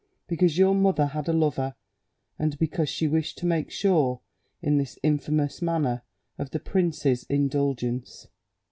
[0.27, 1.75] Because your mother had a lover,
[2.39, 4.19] and because she wished to make sure,
[4.59, 6.01] in this infamous manner,
[6.39, 8.25] of the prince's indulgence."